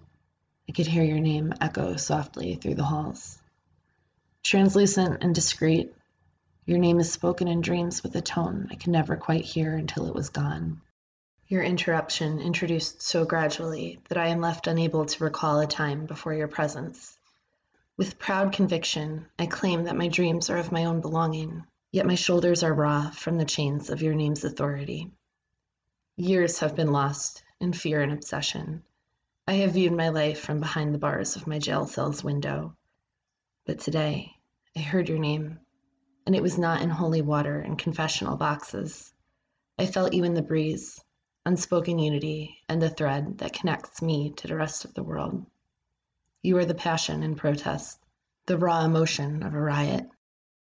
I 0.67 0.71
could 0.71 0.87
hear 0.87 1.03
your 1.03 1.19
name 1.19 1.53
echo 1.61 1.95
softly 1.97 2.55
through 2.55 2.73
the 2.73 2.85
halls. 2.85 3.37
Translucent 4.41 5.23
and 5.23 5.35
discreet, 5.35 5.93
your 6.65 6.79
name 6.79 6.99
is 6.99 7.11
spoken 7.11 7.47
in 7.47 7.61
dreams 7.61 8.01
with 8.01 8.15
a 8.15 8.21
tone 8.21 8.67
I 8.71 8.75
could 8.75 8.89
never 8.89 9.15
quite 9.15 9.45
hear 9.45 9.75
until 9.75 10.07
it 10.07 10.15
was 10.15 10.29
gone. 10.29 10.81
Your 11.49 11.63
interruption 11.63 12.39
introduced 12.39 13.01
so 13.01 13.25
gradually 13.25 13.99
that 14.07 14.19
I 14.19 14.27
am 14.27 14.39
left 14.39 14.67
unable 14.67 15.07
to 15.07 15.23
recall 15.23 15.59
a 15.59 15.65
time 15.65 16.05
before 16.05 16.31
your 16.31 16.47
presence. 16.47 17.17
With 17.97 18.19
proud 18.19 18.53
conviction, 18.53 19.25
I 19.39 19.47
claim 19.47 19.85
that 19.85 19.97
my 19.97 20.09
dreams 20.09 20.51
are 20.51 20.57
of 20.57 20.71
my 20.71 20.85
own 20.85 21.01
belonging, 21.01 21.65
yet 21.91 22.05
my 22.05 22.13
shoulders 22.13 22.61
are 22.61 22.71
raw 22.71 23.09
from 23.09 23.39
the 23.39 23.45
chains 23.45 23.89
of 23.89 24.03
your 24.03 24.13
name's 24.13 24.43
authority. 24.43 25.09
Years 26.15 26.59
have 26.59 26.75
been 26.75 26.91
lost 26.91 27.43
in 27.59 27.73
fear 27.73 28.03
and 28.03 28.13
obsession. 28.13 28.83
I 29.47 29.53
have 29.53 29.73
viewed 29.73 29.93
my 29.93 30.09
life 30.09 30.39
from 30.39 30.59
behind 30.59 30.93
the 30.93 30.99
bars 30.99 31.35
of 31.35 31.47
my 31.47 31.57
jail 31.57 31.87
cell's 31.87 32.23
window. 32.23 32.77
But 33.65 33.79
today, 33.79 34.35
I 34.77 34.81
heard 34.81 35.09
your 35.09 35.17
name, 35.17 35.59
and 36.27 36.35
it 36.35 36.43
was 36.43 36.59
not 36.59 36.83
in 36.83 36.91
holy 36.91 37.23
water 37.23 37.59
and 37.59 37.75
confessional 37.75 38.37
boxes. 38.37 39.11
I 39.79 39.87
felt 39.87 40.13
you 40.13 40.23
in 40.25 40.35
the 40.35 40.43
breeze, 40.43 41.03
unspoken 41.49 41.97
unity, 41.97 42.61
and 42.69 42.79
the 42.79 42.91
thread 42.91 43.39
that 43.39 43.53
connects 43.53 44.03
me 44.03 44.29
to 44.29 44.47
the 44.47 44.55
rest 44.55 44.85
of 44.85 44.93
the 44.93 45.01
world. 45.01 45.43
You 46.43 46.55
are 46.59 46.65
the 46.65 46.75
passion 46.75 47.23
in 47.23 47.33
protest, 47.33 47.97
the 48.45 48.55
raw 48.55 48.85
emotion 48.85 49.41
of 49.41 49.55
a 49.55 49.59
riot, 49.59 50.07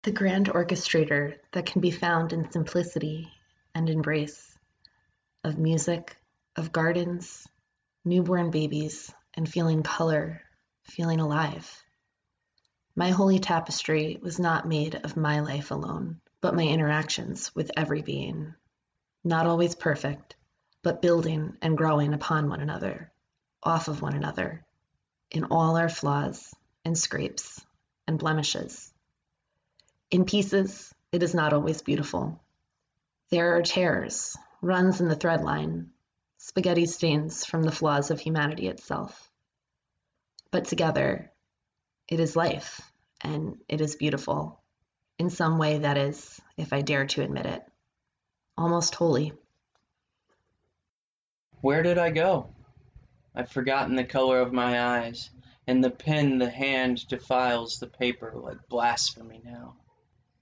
the 0.02 0.12
grand 0.12 0.48
orchestrator 0.48 1.36
that 1.52 1.68
can 1.68 1.80
be 1.80 1.92
found 1.92 2.34
in 2.34 2.50
simplicity 2.50 3.32
and 3.76 3.88
embrace, 3.88 4.58
of 5.44 5.60
music, 5.60 6.18
of 6.56 6.72
gardens, 6.72 7.48
newborn 8.04 8.50
babies, 8.50 9.14
and 9.36 9.48
feeling 9.48 9.84
color, 9.84 10.42
feeling 10.86 11.20
alive. 11.20 11.84
My 12.96 13.12
holy 13.12 13.38
tapestry 13.38 14.18
was 14.24 14.40
not 14.40 14.68
made 14.68 14.96
of 14.96 15.16
my 15.16 15.42
life 15.42 15.70
alone, 15.70 16.20
but 16.42 16.56
my 16.56 16.64
interactions 16.64 17.54
with 17.54 17.70
every 17.78 18.02
being. 18.02 18.56
Not 19.24 19.46
always 19.46 19.76
perfect, 19.76 20.36
but 20.84 21.02
building 21.02 21.58
and 21.62 21.78
growing 21.78 22.14
upon 22.14 22.50
one 22.50 22.60
another, 22.60 23.12
off 23.64 23.88
of 23.88 24.02
one 24.02 24.14
another, 24.14 24.66
in 25.32 25.46
all 25.46 25.78
our 25.78 25.90
flaws 25.90 26.54
and 26.86 26.98
scrapes 26.98 27.66
and 28.06 28.20
blemishes. 28.20 28.94
In 30.12 30.26
pieces, 30.26 30.94
it 31.12 31.24
is 31.24 31.34
not 31.34 31.54
always 31.54 31.82
beautiful. 31.82 32.44
There 33.30 33.56
are 33.58 33.62
tears, 33.62 34.38
runs 34.62 35.00
in 35.00 35.08
the 35.08 35.16
thread 35.16 35.42
line, 35.42 35.92
spaghetti 36.38 36.86
stains 36.86 37.46
from 37.46 37.64
the 37.64 37.72
flaws 37.72 38.12
of 38.12 38.20
humanity 38.20 38.68
itself. 38.68 39.32
But 40.52 40.66
together, 40.66 41.32
it 42.10 42.20
is 42.20 42.36
life, 42.36 42.82
and 43.22 43.58
it 43.70 43.80
is 43.80 43.96
beautiful. 43.96 44.62
In 45.18 45.30
some 45.30 45.58
way, 45.58 45.80
that 45.80 45.98
is, 45.98 46.42
if 46.58 46.74
I 46.74 46.82
dare 46.82 47.06
to 47.08 47.24
admit 47.24 47.46
it, 47.46 47.64
almost 48.58 48.96
holy. 48.96 49.34
Where 51.64 51.82
did 51.82 51.98
I 51.98 52.10
go? 52.10 52.50
I've 53.34 53.50
forgotten 53.50 53.96
the 53.96 54.04
color 54.04 54.42
of 54.42 54.52
my 54.52 55.00
eyes, 55.00 55.30
and 55.66 55.82
the 55.82 55.90
pen 55.90 56.38
the 56.38 56.50
hand 56.50 57.08
defiles 57.08 57.80
the 57.80 57.88
paper 57.88 58.34
like 58.36 58.68
blasphemy 58.68 59.40
now. 59.46 59.78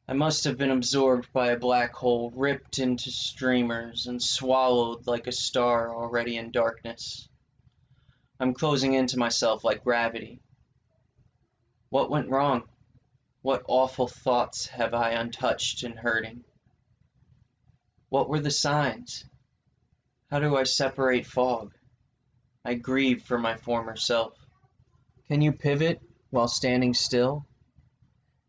I 0.08 0.14
must 0.14 0.46
have 0.46 0.58
been 0.58 0.72
absorbed 0.72 1.32
by 1.32 1.50
a 1.52 1.60
black 1.60 1.94
hole, 1.94 2.32
ripped 2.32 2.80
into 2.80 3.12
streamers, 3.12 4.08
and 4.08 4.20
swallowed 4.20 5.06
like 5.06 5.28
a 5.28 5.32
star 5.32 5.94
already 5.94 6.38
in 6.38 6.50
darkness. 6.50 7.30
I'm 8.40 8.56
closing 8.56 8.96
into 8.96 9.20
myself 9.20 9.64
like 9.64 9.84
gravity. 9.84 10.40
What 11.92 12.10
went 12.10 12.30
wrong? 12.30 12.64
What 13.44 13.62
awful 13.68 14.08
thoughts 14.08 14.66
have 14.70 14.96
I 14.96 15.12
untouched 15.12 15.84
and 15.84 16.00
hurting? 16.00 16.44
What 18.10 18.28
were 18.28 18.40
the 18.40 18.50
signs? 18.50 19.26
How 20.32 20.40
do 20.40 20.56
I 20.56 20.64
separate 20.64 21.28
fog? 21.28 21.74
I 22.64 22.76
grieve 22.76 23.22
for 23.24 23.38
my 23.38 23.58
former 23.58 23.98
self. 23.98 24.34
Can 25.28 25.42
you 25.42 25.52
pivot 25.52 26.02
while 26.30 26.48
standing 26.48 26.94
still? 26.94 27.46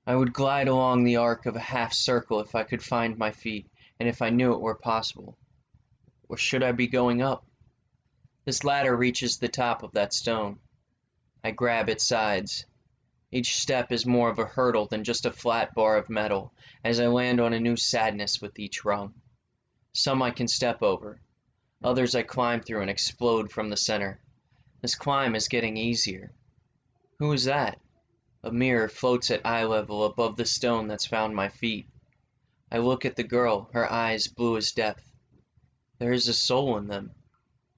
I 0.06 0.14
would 0.14 0.32
glide 0.32 0.68
along 0.68 1.02
the 1.02 1.16
arc 1.16 1.44
of 1.44 1.56
a 1.56 1.60
half 1.60 1.92
circle 1.92 2.38
if 2.38 2.54
I 2.54 2.62
could 2.62 2.84
find 2.84 3.18
my 3.18 3.32
feet, 3.32 3.68
and 3.98 4.08
if 4.08 4.22
I 4.22 4.30
knew 4.30 4.52
it 4.52 4.60
were 4.60 4.76
possible. 4.76 5.36
Or 6.28 6.36
should 6.36 6.62
I 6.62 6.70
be 6.70 6.86
going 6.86 7.20
up? 7.20 7.44
This 8.44 8.62
ladder 8.62 8.96
reaches 8.96 9.38
the 9.38 9.48
top 9.48 9.82
of 9.82 9.90
that 9.94 10.14
stone. 10.14 10.60
I 11.42 11.50
grab 11.50 11.88
its 11.88 12.06
sides. 12.06 12.64
Each 13.32 13.56
step 13.56 13.90
is 13.90 14.06
more 14.06 14.30
of 14.30 14.38
a 14.38 14.44
hurdle 14.44 14.86
than 14.86 15.02
just 15.02 15.26
a 15.26 15.32
flat 15.32 15.74
bar 15.74 15.96
of 15.96 16.08
metal, 16.08 16.54
as 16.84 17.00
I 17.00 17.08
land 17.08 17.40
on 17.40 17.52
a 17.52 17.58
new 17.58 17.74
sadness 17.74 18.40
with 18.40 18.56
each 18.60 18.84
rung. 18.84 19.14
Some 19.94 20.22
I 20.22 20.30
can 20.30 20.46
step 20.46 20.80
over, 20.80 21.20
others 21.84 22.14
I 22.14 22.22
climb 22.22 22.60
through 22.60 22.80
and 22.82 22.90
explode 22.90 23.50
from 23.50 23.70
the 23.70 23.76
center. 23.76 24.20
This 24.80 24.94
climb 24.94 25.34
is 25.34 25.48
getting 25.48 25.76
easier. 25.76 26.32
Who 27.18 27.32
is 27.32 27.44
that? 27.44 27.78
A 28.42 28.50
mirror 28.50 28.88
floats 28.88 29.30
at 29.30 29.46
eye 29.46 29.64
level 29.64 30.04
above 30.04 30.36
the 30.36 30.44
stone 30.44 30.88
that's 30.88 31.06
found 31.06 31.36
my 31.36 31.48
feet. 31.48 31.86
I 32.70 32.78
look 32.78 33.04
at 33.04 33.16
the 33.16 33.22
girl, 33.22 33.70
her 33.72 33.90
eyes 33.90 34.26
blue 34.26 34.56
as 34.56 34.72
depth. 34.72 35.04
There 35.98 36.12
is 36.12 36.26
a 36.26 36.34
soul 36.34 36.76
in 36.78 36.88
them. 36.88 37.12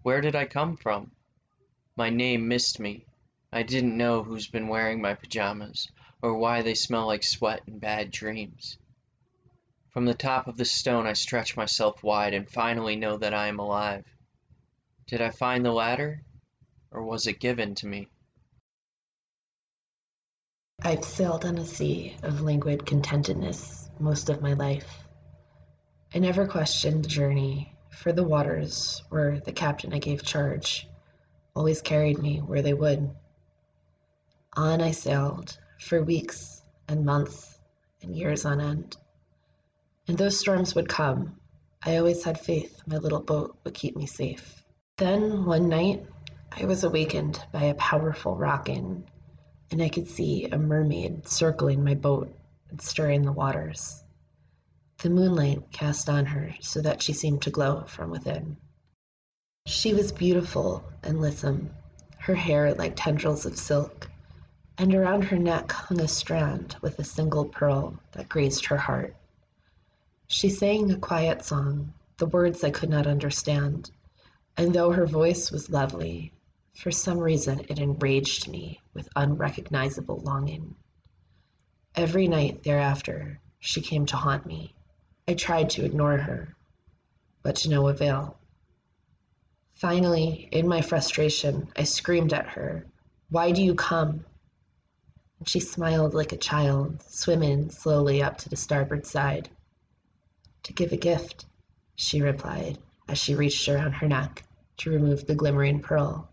Where 0.02 0.20
did 0.20 0.34
I 0.34 0.46
come 0.46 0.76
from? 0.76 1.11
My 1.96 2.11
name 2.11 2.49
missed 2.49 2.80
me. 2.80 3.06
I 3.52 3.62
didn't 3.62 3.96
know 3.96 4.23
who's 4.23 4.46
been 4.46 4.68
wearing 4.68 5.00
my 5.00 5.14
pajamas, 5.14 5.90
or 6.23 6.34
why 6.34 6.62
they 6.62 6.75
smell 6.75 7.06
like 7.06 7.23
sweat 7.23 7.62
and 7.66 7.80
bad 7.80 8.11
dreams. 8.11 8.78
From 9.94 10.06
the 10.06 10.14
top 10.14 10.48
of 10.48 10.56
the 10.56 10.64
stone 10.64 11.06
I 11.06 11.12
stretch 11.12 11.56
myself 11.56 12.02
wide 12.02 12.34
and 12.34 12.50
finally 12.50 12.96
know 12.96 13.16
that 13.16 13.32
I 13.32 13.46
am 13.46 13.60
alive. 13.60 14.04
Did 15.06 15.22
I 15.22 15.30
find 15.30 15.64
the 15.64 15.70
ladder, 15.70 16.20
or 16.90 17.04
was 17.04 17.28
it 17.28 17.38
given 17.38 17.76
to 17.76 17.86
me? 17.86 18.08
I've 20.82 21.04
sailed 21.04 21.44
on 21.44 21.58
a 21.58 21.64
sea 21.64 22.16
of 22.24 22.40
languid 22.40 22.84
contentedness 22.84 23.88
most 24.00 24.30
of 24.30 24.42
my 24.42 24.54
life. 24.54 25.04
I 26.12 26.18
never 26.18 26.48
questioned 26.48 27.04
the 27.04 27.08
journey, 27.08 27.72
for 27.90 28.12
the 28.12 28.24
waters, 28.24 29.00
or 29.12 29.38
the 29.44 29.52
captain 29.52 29.92
I 29.94 30.00
gave 30.00 30.24
charge, 30.24 30.88
always 31.54 31.80
carried 31.80 32.18
me 32.18 32.38
where 32.38 32.62
they 32.62 32.74
would. 32.74 33.14
On 34.56 34.80
I 34.80 34.90
sailed 34.90 35.56
for 35.78 36.02
weeks 36.02 36.62
and 36.88 37.06
months 37.06 37.60
and 38.02 38.16
years 38.16 38.44
on 38.44 38.60
end. 38.60 38.96
And 40.06 40.18
though 40.18 40.28
storms 40.28 40.75
would 40.75 40.88
come, 40.88 41.37
I 41.82 41.96
always 41.96 42.25
had 42.25 42.38
faith 42.38 42.82
my 42.87 42.99
little 42.99 43.20
boat 43.20 43.56
would 43.64 43.75
keep 43.75 43.96
me 43.96 44.06
safe. 44.06 44.62
Then 44.99 45.46
one 45.46 45.68
night, 45.68 46.04
I 46.52 46.66
was 46.66 46.84
awakened 46.84 47.42
by 47.52 47.64
a 47.64 47.75
powerful 47.75 48.37
rocking 48.37 49.08
and 49.70 49.82
I 49.82 49.88
could 49.88 50.08
see 50.08 50.44
a 50.44 50.58
mermaid 50.58 51.26
circling 51.26 51.82
my 51.82 51.94
boat 51.94 52.32
and 52.70 52.80
stirring 52.80 53.23
the 53.23 53.32
waters. 53.32 54.04
The 54.99 55.11
moonlight 55.11 55.73
cast 55.73 56.08
on 56.08 56.26
her 56.26 56.54
so 56.61 56.80
that 56.82 57.02
she 57.02 57.12
seemed 57.12 57.42
to 57.42 57.50
glow 57.50 57.84
from 57.87 58.11
within. 58.11 58.58
She 59.66 59.94
was 59.94 60.12
beautiful 60.12 60.84
and 61.02 61.20
lissom, 61.20 61.70
her 62.18 62.34
hair 62.34 62.75
like 62.75 62.92
tendrils 62.94 63.46
of 63.46 63.58
silk, 63.58 64.11
and 64.76 64.94
around 64.94 65.23
her 65.25 65.38
neck 65.38 65.73
hung 65.73 66.00
a 66.00 66.08
strand 66.08 66.76
with 66.82 66.99
a 66.99 67.04
single 67.04 67.46
pearl 67.46 67.99
that 68.12 68.28
grazed 68.28 68.66
her 68.66 68.76
heart. 68.76 69.16
She 70.26 70.49
sang 70.49 70.90
a 70.90 70.97
quiet 70.97 71.45
song, 71.45 71.93
the 72.16 72.26
words 72.26 72.64
I 72.64 72.71
could 72.71 72.88
not 72.88 73.07
understand, 73.07 73.90
and 74.57 74.75
though 74.75 74.90
her 74.90 75.07
voice 75.07 75.50
was 75.50 75.69
lovely, 75.69 76.33
for 76.75 76.90
some 76.90 77.19
reason 77.19 77.61
it 77.69 77.78
enraged 77.78 78.49
me 78.49 78.81
with 78.95 79.09
unrecognizable 79.16 80.19
longing. 80.21 80.76
Every 81.95 82.26
night 82.26 82.62
thereafter 82.62 83.38
she 83.61 83.83
came 83.83 84.07
to 84.07 84.16
haunt 84.16 84.47
me. 84.47 84.75
I 85.28 85.35
tried 85.35 85.69
to 85.71 85.85
ignore 85.85 86.16
her, 86.16 86.57
but 87.43 87.57
to 87.57 87.69
no 87.69 87.88
avail. 87.88 88.38
Finally, 89.75 90.49
in 90.52 90.66
my 90.66 90.81
frustration, 90.81 91.69
I 91.76 91.85
screamed 91.85 92.33
at 92.33 92.49
her, 92.49 92.87
Why 93.28 93.52
do 93.52 93.62
you 93.62 93.75
come? 93.75 94.25
And 95.38 95.49
she 95.49 95.61
smiled 95.61 96.14
like 96.14 96.33
a 96.33 96.38
child, 96.38 97.02
swimming 97.02 97.69
slowly 97.69 98.23
up 98.23 98.38
to 98.38 98.49
the 98.49 98.57
starboard 98.57 99.04
side. 99.04 99.50
To 100.64 100.73
give 100.73 100.92
a 100.92 100.97
gift, 100.97 101.47
she 101.94 102.21
replied 102.21 102.78
as 103.09 103.18
she 103.18 103.35
reached 103.35 103.68
around 103.68 103.92
her 103.92 104.09
neck 104.09 104.42
to 104.78 104.90
remove 104.90 105.26
the 105.26 105.35
glimmering 105.35 105.80
pearl 105.80 106.28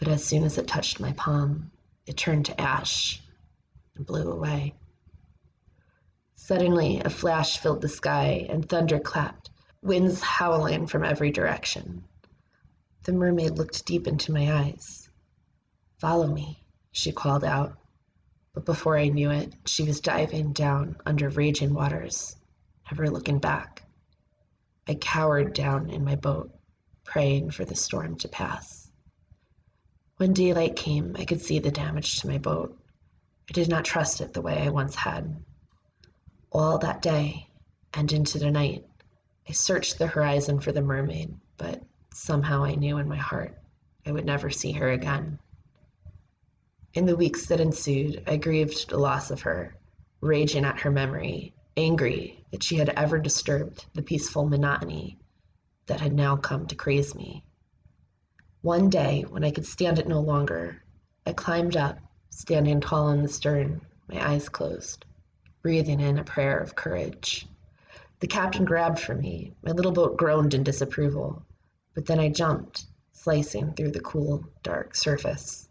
but 0.00 0.08
as 0.08 0.24
soon 0.24 0.44
as 0.44 0.56
it 0.56 0.66
touched 0.66 0.98
my 0.98 1.12
palm, 1.12 1.70
it 2.06 2.16
turned 2.16 2.46
to 2.46 2.58
ash 2.58 3.22
and 3.94 4.06
blew 4.06 4.30
away. 4.32 4.74
Suddenly, 6.36 7.00
a 7.00 7.10
flash 7.10 7.58
filled 7.58 7.82
the 7.82 7.88
sky 7.88 8.46
and 8.48 8.66
thunder 8.66 8.98
clapped, 8.98 9.50
winds 9.82 10.22
howling 10.22 10.86
from 10.86 11.04
every 11.04 11.30
direction. 11.30 12.02
The 13.02 13.12
mermaid 13.12 13.58
looked 13.58 13.84
deep 13.84 14.06
into 14.06 14.32
my 14.32 14.50
eyes. 14.50 15.10
Follow 15.98 16.26
me, 16.26 16.64
she 16.92 17.12
called 17.12 17.44
out. 17.44 17.76
But 18.54 18.64
before 18.64 18.96
I 18.96 19.08
knew 19.08 19.30
it, 19.30 19.52
she 19.66 19.82
was 19.82 20.00
diving 20.00 20.54
down 20.54 20.96
under 21.04 21.28
raging 21.28 21.74
waters, 21.74 22.36
never 22.90 23.10
looking 23.10 23.38
back. 23.38 23.82
I 24.88 24.94
cowered 24.94 25.52
down 25.52 25.90
in 25.90 26.04
my 26.04 26.16
boat, 26.16 26.50
praying 27.04 27.50
for 27.52 27.64
the 27.64 27.76
storm 27.76 28.16
to 28.16 28.28
pass. 28.28 28.90
When 30.16 30.32
daylight 30.32 30.76
came, 30.76 31.14
I 31.18 31.24
could 31.24 31.40
see 31.40 31.60
the 31.60 31.70
damage 31.70 32.20
to 32.20 32.26
my 32.26 32.38
boat. 32.38 32.76
I 33.48 33.52
did 33.52 33.68
not 33.68 33.84
trust 33.84 34.20
it 34.20 34.32
the 34.32 34.42
way 34.42 34.58
I 34.58 34.70
once 34.70 34.94
had. 34.94 35.42
All 36.50 36.78
that 36.78 37.02
day 37.02 37.48
and 37.94 38.12
into 38.12 38.38
the 38.38 38.50
night, 38.50 38.84
I 39.48 39.52
searched 39.52 39.98
the 39.98 40.06
horizon 40.06 40.60
for 40.60 40.72
the 40.72 40.82
mermaid, 40.82 41.34
but 41.56 41.82
somehow 42.12 42.64
I 42.64 42.74
knew 42.74 42.98
in 42.98 43.08
my 43.08 43.16
heart 43.16 43.56
I 44.04 44.12
would 44.12 44.24
never 44.24 44.50
see 44.50 44.72
her 44.72 44.90
again. 44.90 45.38
In 46.94 47.06
the 47.06 47.16
weeks 47.16 47.46
that 47.46 47.60
ensued, 47.60 48.24
I 48.26 48.36
grieved 48.36 48.90
the 48.90 48.98
loss 48.98 49.30
of 49.30 49.42
her, 49.42 49.76
raging 50.20 50.64
at 50.64 50.80
her 50.80 50.90
memory, 50.90 51.54
angry 51.76 52.44
that 52.50 52.62
she 52.62 52.76
had 52.76 52.88
ever 52.90 53.18
disturbed 53.18 53.86
the 53.94 54.02
peaceful 54.02 54.46
monotony 54.48 55.18
that 55.86 56.00
had 56.00 56.12
now 56.12 56.36
come 56.36 56.66
to 56.66 56.74
craze 56.74 57.14
me. 57.14 57.44
One 58.62 58.90
day, 58.90 59.24
when 59.28 59.44
I 59.44 59.50
could 59.50 59.66
stand 59.66 59.98
it 59.98 60.08
no 60.08 60.20
longer, 60.20 60.82
I 61.26 61.32
climbed 61.32 61.76
up, 61.76 61.98
standing 62.30 62.80
tall 62.80 63.10
in 63.10 63.22
the 63.22 63.28
stern, 63.28 63.80
my 64.08 64.32
eyes 64.32 64.48
closed, 64.48 65.04
breathing 65.62 66.00
in 66.00 66.18
a 66.18 66.24
prayer 66.24 66.58
of 66.58 66.76
courage. 66.76 67.46
The 68.20 68.26
captain 68.26 68.64
grabbed 68.64 68.98
for 68.98 69.14
me. 69.14 69.54
My 69.62 69.72
little 69.72 69.92
boat 69.92 70.16
groaned 70.16 70.52
in 70.52 70.62
disapproval, 70.62 71.42
but 71.94 72.06
then 72.06 72.20
I 72.20 72.28
jumped, 72.28 72.84
slicing 73.12 73.72
through 73.72 73.92
the 73.92 74.00
cool, 74.00 74.44
dark 74.62 74.94
surface. 74.94 75.68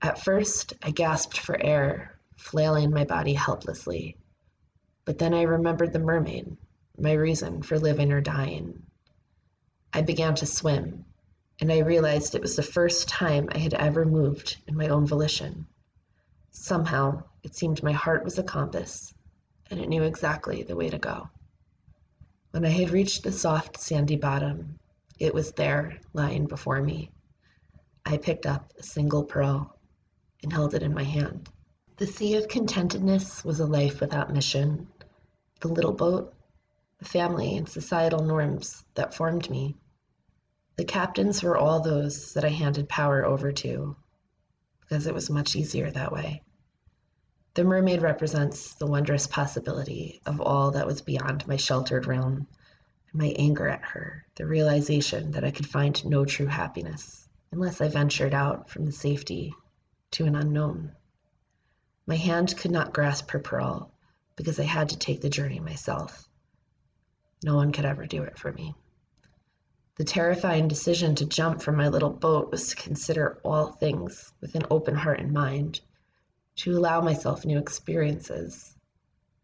At 0.00 0.18
first, 0.18 0.72
I 0.82 0.90
gasped 0.90 1.38
for 1.38 1.62
air, 1.62 2.18
flailing 2.36 2.90
my 2.90 3.04
body 3.04 3.34
helplessly. 3.34 4.16
But 5.04 5.18
then 5.18 5.34
I 5.34 5.42
remembered 5.42 5.92
the 5.92 5.98
mermaid, 5.98 6.56
my 6.96 7.12
reason 7.12 7.62
for 7.62 7.78
living 7.78 8.12
or 8.12 8.20
dying. 8.20 8.86
I 9.92 10.02
began 10.02 10.34
to 10.36 10.46
swim, 10.46 11.04
and 11.60 11.72
I 11.72 11.78
realized 11.80 12.34
it 12.34 12.40
was 12.40 12.56
the 12.56 12.62
first 12.62 13.08
time 13.08 13.48
I 13.52 13.58
had 13.58 13.74
ever 13.74 14.04
moved 14.04 14.58
in 14.66 14.76
my 14.76 14.88
own 14.88 15.06
volition. 15.06 15.66
Somehow, 16.50 17.24
it 17.42 17.54
seemed 17.54 17.82
my 17.82 17.92
heart 17.92 18.24
was 18.24 18.38
a 18.38 18.42
compass, 18.44 19.12
and 19.70 19.80
it 19.80 19.88
knew 19.88 20.02
exactly 20.02 20.62
the 20.62 20.76
way 20.76 20.88
to 20.88 20.98
go. 20.98 21.28
When 22.52 22.64
I 22.64 22.70
had 22.70 22.90
reached 22.90 23.24
the 23.24 23.32
soft, 23.32 23.78
sandy 23.80 24.16
bottom, 24.16 24.78
it 25.18 25.34
was 25.34 25.52
there, 25.52 25.98
lying 26.12 26.46
before 26.46 26.80
me. 26.80 27.10
I 28.04 28.18
picked 28.18 28.46
up 28.46 28.72
a 28.78 28.82
single 28.82 29.24
pearl 29.24 29.76
and 30.42 30.52
held 30.52 30.74
it 30.74 30.82
in 30.82 30.94
my 30.94 31.04
hand. 31.04 31.48
The 31.98 32.06
sea 32.06 32.36
of 32.36 32.48
contentedness 32.48 33.44
was 33.44 33.60
a 33.60 33.66
life 33.66 34.00
without 34.00 34.32
mission. 34.32 34.88
The 35.60 35.68
little 35.68 35.92
boat, 35.92 36.34
the 36.98 37.04
family 37.04 37.56
and 37.56 37.68
societal 37.68 38.24
norms 38.24 38.82
that 38.94 39.14
formed 39.14 39.50
me. 39.50 39.76
The 40.76 40.86
captains 40.86 41.42
were 41.42 41.56
all 41.56 41.80
those 41.80 42.32
that 42.32 42.46
I 42.46 42.48
handed 42.48 42.88
power 42.88 43.26
over 43.26 43.52
to, 43.52 43.94
because 44.80 45.06
it 45.06 45.12
was 45.12 45.28
much 45.28 45.54
easier 45.54 45.90
that 45.90 46.12
way. 46.12 46.42
The 47.54 47.64
mermaid 47.64 48.00
represents 48.00 48.72
the 48.74 48.86
wondrous 48.86 49.26
possibility 49.26 50.22
of 50.24 50.40
all 50.40 50.70
that 50.70 50.86
was 50.86 51.02
beyond 51.02 51.46
my 51.46 51.56
sheltered 51.56 52.06
realm, 52.06 52.46
and 53.12 53.20
my 53.20 53.34
anger 53.36 53.68
at 53.68 53.84
her, 53.84 54.24
the 54.36 54.46
realization 54.46 55.32
that 55.32 55.44
I 55.44 55.50
could 55.50 55.66
find 55.68 56.02
no 56.06 56.24
true 56.24 56.46
happiness 56.46 57.28
unless 57.50 57.82
I 57.82 57.88
ventured 57.88 58.32
out 58.32 58.70
from 58.70 58.86
the 58.86 58.92
safety 58.92 59.54
to 60.12 60.24
an 60.24 60.34
unknown. 60.34 60.92
My 62.06 62.16
hand 62.16 62.56
could 62.56 62.70
not 62.70 62.92
grasp 62.92 63.30
her 63.30 63.38
pearl 63.38 63.92
because 64.34 64.58
I 64.58 64.64
had 64.64 64.88
to 64.88 64.98
take 64.98 65.20
the 65.20 65.30
journey 65.30 65.60
myself. 65.60 66.28
No 67.44 67.56
one 67.56 67.72
could 67.72 67.84
ever 67.84 68.06
do 68.06 68.22
it 68.22 68.38
for 68.38 68.52
me. 68.52 68.74
The 69.96 70.04
terrifying 70.04 70.68
decision 70.68 71.14
to 71.16 71.26
jump 71.26 71.62
from 71.62 71.76
my 71.76 71.88
little 71.88 72.10
boat 72.10 72.50
was 72.50 72.68
to 72.68 72.76
consider 72.76 73.40
all 73.44 73.66
things 73.66 74.32
with 74.40 74.54
an 74.54 74.64
open 74.70 74.94
heart 74.94 75.20
and 75.20 75.32
mind 75.32 75.80
to 76.56 76.76
allow 76.76 77.00
myself 77.00 77.44
new 77.44 77.58
experiences, 77.58 78.76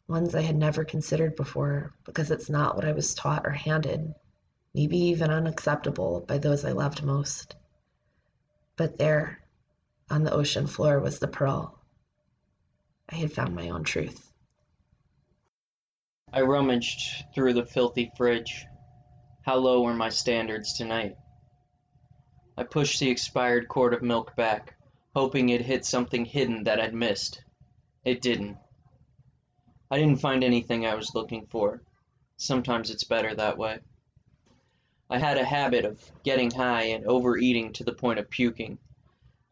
ones 0.08 0.34
I 0.34 0.40
had 0.40 0.56
never 0.56 0.84
considered 0.84 1.36
before 1.36 1.94
because 2.04 2.30
it's 2.30 2.50
not 2.50 2.76
what 2.76 2.84
I 2.84 2.92
was 2.92 3.14
taught 3.14 3.46
or 3.46 3.50
handed, 3.50 4.14
maybe 4.74 4.96
even 4.96 5.30
unacceptable 5.30 6.20
by 6.20 6.38
those 6.38 6.64
I 6.64 6.72
loved 6.72 7.04
most. 7.04 7.54
But 8.76 8.98
there, 8.98 9.44
on 10.10 10.24
the 10.24 10.32
ocean 10.32 10.66
floor, 10.66 10.98
was 10.98 11.18
the 11.18 11.28
pearl. 11.28 11.77
I 13.08 13.16
had 13.16 13.32
found 13.32 13.54
my 13.54 13.70
own 13.70 13.84
truth. 13.84 14.32
I 16.32 16.42
rummaged 16.42 17.24
through 17.34 17.54
the 17.54 17.64
filthy 17.64 18.12
fridge. 18.16 18.66
How 19.42 19.56
low 19.56 19.82
were 19.82 19.94
my 19.94 20.10
standards 20.10 20.74
tonight? 20.74 21.16
I 22.56 22.64
pushed 22.64 23.00
the 23.00 23.10
expired 23.10 23.68
quart 23.68 23.94
of 23.94 24.02
milk 24.02 24.36
back 24.36 24.74
hoping 25.18 25.48
it 25.48 25.62
hit 25.62 25.84
something 25.84 26.24
hidden 26.24 26.62
that 26.62 26.78
I'd 26.80 26.94
missed. 26.94 27.42
It 28.04 28.22
didn't. 28.22 28.56
I 29.90 29.98
didn't 29.98 30.20
find 30.20 30.44
anything 30.44 30.86
I 30.86 30.94
was 30.94 31.12
looking 31.12 31.46
for. 31.46 31.82
Sometimes 32.36 32.90
it's 32.90 33.02
better 33.02 33.34
that 33.34 33.58
way. 33.58 33.80
I 35.10 35.18
had 35.18 35.38
a 35.38 35.44
habit 35.44 35.84
of 35.84 36.00
getting 36.22 36.52
high 36.52 36.84
and 36.84 37.04
overeating 37.04 37.72
to 37.72 37.84
the 37.84 37.92
point 37.92 38.20
of 38.20 38.30
puking. 38.30 38.78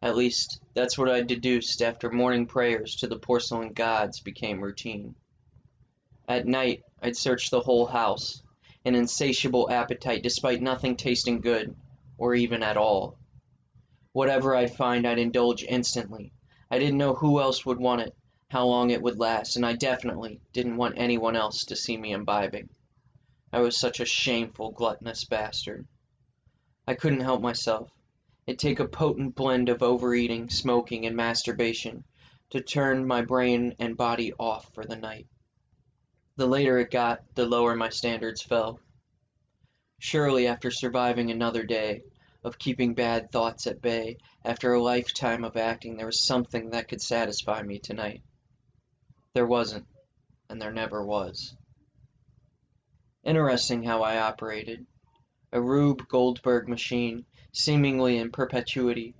At 0.06 0.14
least, 0.14 0.60
that's 0.72 0.96
what 0.96 1.10
I 1.10 1.22
deduced 1.22 1.82
after 1.82 2.08
morning 2.12 2.46
prayers 2.46 2.94
to 2.94 3.08
the 3.08 3.18
porcelain 3.18 3.72
gods 3.72 4.20
became 4.20 4.62
routine. 4.62 5.16
At 6.28 6.46
night, 6.46 6.84
I'd 7.02 7.16
search 7.16 7.50
the 7.50 7.58
whole 7.58 7.86
house, 7.86 8.40
an 8.84 8.94
insatiable 8.94 9.68
appetite 9.68 10.22
despite 10.22 10.62
nothing 10.62 10.96
tasting 10.96 11.40
good, 11.40 11.74
or 12.18 12.36
even 12.36 12.62
at 12.62 12.76
all. 12.76 13.18
Whatever 14.12 14.54
I'd 14.54 14.76
find, 14.76 15.08
I'd 15.08 15.18
indulge 15.18 15.64
instantly. 15.64 16.32
I 16.70 16.78
didn't 16.78 16.98
know 16.98 17.14
who 17.14 17.40
else 17.40 17.66
would 17.66 17.80
want 17.80 18.02
it, 18.02 18.14
how 18.48 18.64
long 18.64 18.90
it 18.90 19.02
would 19.02 19.18
last, 19.18 19.56
and 19.56 19.66
I 19.66 19.72
definitely 19.72 20.40
didn't 20.52 20.76
want 20.76 20.98
anyone 20.98 21.34
else 21.34 21.64
to 21.64 21.74
see 21.74 21.96
me 21.96 22.12
imbibing. 22.12 22.68
I 23.52 23.58
was 23.58 23.76
such 23.76 23.98
a 23.98 24.04
shameful, 24.04 24.70
gluttonous 24.70 25.24
bastard. 25.24 25.84
I 26.86 26.94
couldn't 26.94 27.22
help 27.22 27.42
myself. 27.42 27.90
It'd 28.46 28.58
take 28.58 28.80
a 28.80 28.86
potent 28.88 29.34
blend 29.34 29.68
of 29.68 29.82
overeating, 29.82 30.50
smoking, 30.50 31.06
and 31.06 31.16
masturbation 31.16 32.04
to 32.50 32.60
turn 32.60 33.06
my 33.06 33.22
brain 33.22 33.74
and 33.78 33.96
body 33.96 34.32
off 34.38 34.72
for 34.72 34.84
the 34.84 34.96
night. 34.96 35.26
The 36.36 36.46
later 36.46 36.78
it 36.78 36.90
got, 36.90 37.34
the 37.34 37.46
lower 37.46 37.74
my 37.74 37.88
standards 37.88 38.42
fell. 38.42 38.78
Surely, 39.98 40.46
after 40.46 40.70
surviving 40.70 41.30
another 41.30 41.64
day, 41.64 42.02
of 42.46 42.60
keeping 42.60 42.94
bad 42.94 43.32
thoughts 43.32 43.66
at 43.66 43.82
bay. 43.82 44.18
After 44.44 44.72
a 44.72 44.82
lifetime 44.82 45.42
of 45.42 45.56
acting, 45.56 45.96
there 45.96 46.06
was 46.06 46.24
something 46.24 46.70
that 46.70 46.86
could 46.86 47.02
satisfy 47.02 47.60
me 47.62 47.80
tonight. 47.80 48.22
There 49.32 49.46
wasn't, 49.46 49.86
and 50.48 50.62
there 50.62 50.72
never 50.72 51.04
was. 51.04 51.56
Interesting 53.24 53.82
how 53.82 54.02
I 54.02 54.18
operated. 54.20 54.86
A 55.52 55.60
Rube 55.60 56.06
Goldberg 56.06 56.68
machine, 56.68 57.24
seemingly 57.58 58.18
in 58.18 58.30
perpetuity, 58.30 59.14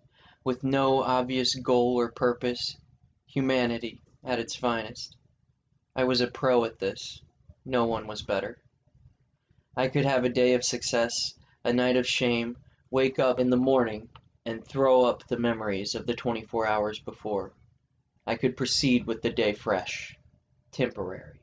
with 0.45 0.63
no 0.63 1.03
obvious 1.03 1.55
goal 1.55 1.99
or 1.99 2.13
purpose. 2.13 2.77
Humanity 3.29 4.03
at 4.23 4.39
its 4.39 4.55
finest. 4.55 5.17
I 5.95 6.05
was 6.05 6.21
a 6.21 6.27
pro 6.27 6.65
at 6.67 6.79
this. 6.79 7.23
No 7.65 7.87
one 7.87 8.07
was 8.07 8.21
better. 8.21 8.59
I 9.75 9.89
could 9.89 10.05
have 10.05 10.25
a 10.25 10.29
day 10.29 10.53
of 10.53 10.65
success, 10.65 11.33
a 11.65 11.73
night 11.73 11.97
of 11.97 12.07
shame, 12.07 12.59
wake 12.91 13.19
up 13.19 13.41
in 13.41 13.49
the 13.49 13.57
morning 13.57 14.11
and 14.45 14.63
throw 14.63 15.07
up 15.07 15.27
the 15.27 15.39
memories 15.39 15.95
of 15.95 16.07
the 16.07 16.15
24 16.15 16.67
hours 16.67 16.99
before. 16.99 17.55
I 18.27 18.35
could 18.35 18.55
proceed 18.55 19.07
with 19.07 19.23
the 19.23 19.31
day 19.31 19.55
fresh, 19.55 20.15
temporary. 20.73 21.41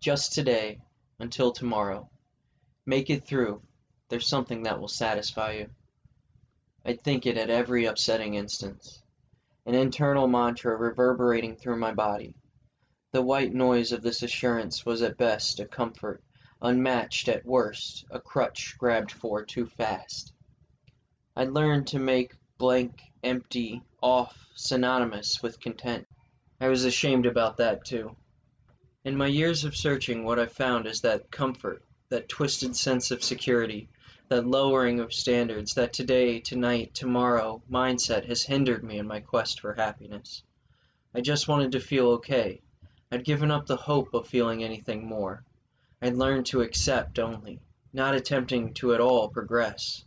Just 0.00 0.32
today, 0.32 0.80
until 1.18 1.52
tomorrow. 1.52 2.08
Make 2.86 3.10
it 3.10 3.26
through. 3.26 3.60
There's 4.08 4.26
something 4.26 4.62
that 4.62 4.80
will 4.80 4.88
satisfy 4.88 5.52
you. 5.52 5.70
I'd 6.86 7.02
think 7.02 7.24
it 7.24 7.38
at 7.38 7.48
every 7.48 7.86
upsetting 7.86 8.34
instance. 8.34 9.02
An 9.64 9.74
internal 9.74 10.28
mantra 10.28 10.76
reverberating 10.76 11.56
through 11.56 11.78
my 11.78 11.94
body. 11.94 12.34
The 13.12 13.22
white 13.22 13.54
noise 13.54 13.92
of 13.92 14.02
this 14.02 14.22
assurance 14.22 14.84
was 14.84 15.00
at 15.00 15.16
best 15.16 15.60
a 15.60 15.64
comfort, 15.64 16.22
unmatched 16.60 17.28
at 17.28 17.46
worst, 17.46 18.04
a 18.10 18.20
crutch 18.20 18.76
grabbed 18.76 19.12
for 19.12 19.42
too 19.42 19.66
fast. 19.66 20.34
I'd 21.34 21.52
learned 21.52 21.86
to 21.88 21.98
make 21.98 22.34
blank, 22.58 23.00
empty, 23.22 23.82
off 24.02 24.36
synonymous 24.54 25.42
with 25.42 25.60
content. 25.60 26.06
I 26.60 26.68
was 26.68 26.84
ashamed 26.84 27.24
about 27.24 27.56
that 27.56 27.86
too. 27.86 28.14
In 29.04 29.16
my 29.16 29.26
years 29.28 29.64
of 29.64 29.74
searching, 29.74 30.24
what 30.24 30.38
I 30.38 30.46
found 30.46 30.86
is 30.86 31.00
that 31.00 31.30
comfort, 31.30 31.82
that 32.10 32.28
twisted 32.28 32.76
sense 32.76 33.10
of 33.10 33.24
security, 33.24 33.88
that 34.28 34.46
lowering 34.46 35.00
of 35.00 35.12
standards, 35.12 35.74
that 35.74 35.92
today, 35.92 36.40
tonight, 36.40 36.94
tomorrow 36.94 37.62
mindset 37.70 38.24
has 38.26 38.42
hindered 38.42 38.82
me 38.82 38.98
in 38.98 39.06
my 39.06 39.20
quest 39.20 39.60
for 39.60 39.74
happiness. 39.74 40.42
I 41.14 41.20
just 41.20 41.46
wanted 41.46 41.72
to 41.72 41.80
feel 41.80 42.08
okay. 42.12 42.62
I'd 43.12 43.24
given 43.24 43.50
up 43.50 43.66
the 43.66 43.76
hope 43.76 44.14
of 44.14 44.26
feeling 44.26 44.64
anything 44.64 45.06
more. 45.06 45.44
I'd 46.00 46.16
learned 46.16 46.46
to 46.46 46.62
accept 46.62 47.18
only, 47.18 47.60
not 47.92 48.14
attempting 48.14 48.74
to 48.74 48.94
at 48.94 49.00
all 49.00 49.28
progress. 49.28 50.04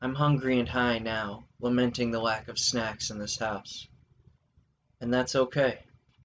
I'm 0.00 0.14
hungry 0.14 0.58
and 0.58 0.68
high 0.68 0.98
now, 0.98 1.44
lamenting 1.60 2.10
the 2.10 2.20
lack 2.20 2.48
of 2.48 2.58
snacks 2.58 3.10
in 3.10 3.18
this 3.18 3.36
house. 3.36 3.86
And 5.00 5.12
that's 5.12 5.36
okay. 5.36 5.80